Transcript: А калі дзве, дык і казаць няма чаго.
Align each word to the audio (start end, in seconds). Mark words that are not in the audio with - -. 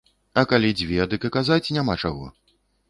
А 0.41 0.43
калі 0.53 0.71
дзве, 0.79 0.99
дык 1.11 1.29
і 1.31 1.33
казаць 1.39 1.63
няма 1.79 2.01
чаго. 2.07 2.37